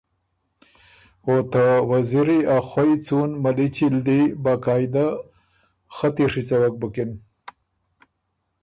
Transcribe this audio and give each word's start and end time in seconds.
او 1.27 1.35
ته 1.51 1.65
وزیری 1.89 2.39
ا 2.55 2.57
خوئ 2.67 2.91
څُون 3.05 3.29
ملِچی 3.43 3.87
ل 3.93 3.97
دی 4.07 4.21
با 4.43 4.53
قاعده 4.65 5.05
خطی 5.95 6.25
ڒیڅَوَکِن 6.31 6.71
بُکِن 6.79 7.11